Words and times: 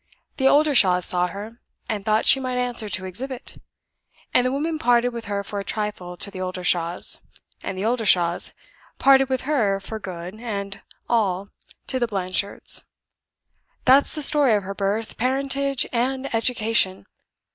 The 0.37 0.47
Oldershaws 0.47 1.03
saw 1.05 1.27
her, 1.27 1.61
and 1.87 2.03
thought 2.03 2.25
she 2.25 2.39
might 2.39 2.57
answer 2.57 2.89
to 2.89 3.05
exhibit; 3.05 3.61
and 4.33 4.43
the 4.43 4.51
woman 4.51 4.79
parted 4.79 5.09
with 5.09 5.25
her 5.25 5.43
for 5.43 5.59
a 5.59 5.63
trifle 5.63 6.17
to 6.17 6.31
the 6.31 6.39
Oldershaws; 6.39 7.21
and 7.61 7.77
the 7.77 7.83
Oldershaws 7.83 8.51
parted 8.97 9.29
with 9.29 9.41
her 9.41 9.79
for 9.79 9.99
good 9.99 10.39
and 10.39 10.81
all 11.07 11.49
to 11.85 11.99
the 11.99 12.07
Blanchards. 12.07 12.85
That's 13.85 14.15
the 14.15 14.23
story 14.23 14.55
of 14.55 14.63
her 14.63 14.73
birth, 14.73 15.17
parentage, 15.17 15.85
and 15.93 16.33
education! 16.33 17.05